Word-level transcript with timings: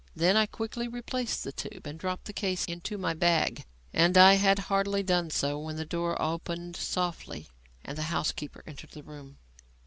Then 0.15 0.35
I 0.35 0.47
quickly 0.47 0.87
replaced 0.87 1.43
the 1.43 1.51
tube 1.51 1.85
and 1.85 1.99
dropped 1.99 2.25
the 2.25 2.33
case 2.33 2.65
into 2.65 2.97
my 2.97 3.13
bag; 3.13 3.65
and 3.93 4.17
I 4.17 4.33
had 4.33 4.57
hardly 4.65 5.03
done 5.03 5.29
so 5.29 5.59
when 5.59 5.75
the 5.75 5.85
door 5.85 6.19
opened 6.19 6.75
softly 6.75 7.49
and 7.85 7.95
the 7.99 8.09
housekeeper 8.09 8.63
entered 8.65 8.93
the 8.93 9.03
room. 9.03 9.37